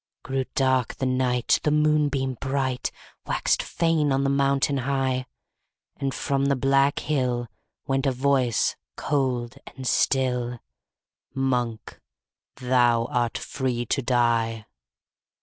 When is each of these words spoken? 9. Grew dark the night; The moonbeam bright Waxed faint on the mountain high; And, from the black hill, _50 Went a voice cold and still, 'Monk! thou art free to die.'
9. 0.27 0.33
Grew 0.33 0.45
dark 0.55 0.95
the 0.95 1.05
night; 1.05 1.59
The 1.61 1.69
moonbeam 1.69 2.33
bright 2.41 2.91
Waxed 3.27 3.61
faint 3.61 4.11
on 4.11 4.23
the 4.23 4.31
mountain 4.31 4.77
high; 4.77 5.27
And, 5.95 6.11
from 6.11 6.45
the 6.45 6.55
black 6.55 6.97
hill, 7.01 7.41
_50 7.41 7.47
Went 7.87 8.05
a 8.07 8.11
voice 8.11 8.75
cold 8.97 9.57
and 9.67 9.85
still, 9.85 10.57
'Monk! 11.35 11.99
thou 12.55 13.05
art 13.11 13.37
free 13.37 13.85
to 13.85 14.01
die.' 14.01 14.65